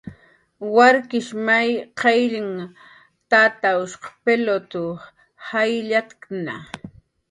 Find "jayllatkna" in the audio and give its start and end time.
5.49-6.55